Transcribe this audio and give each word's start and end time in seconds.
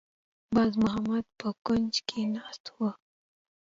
باز 0.55 0.73
محمد 0.83 1.25
په 1.39 1.47
کونج 1.65 1.93
کې 2.07 2.21
ناسته 2.35 2.71
وه. 2.79 2.91